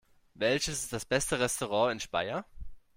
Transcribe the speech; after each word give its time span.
Welches 0.33 0.81
ist 0.81 0.93
das 0.93 1.05
beste 1.05 1.39
Restaurant 1.39 1.91
in 1.91 1.99
Speyer? 1.99 2.43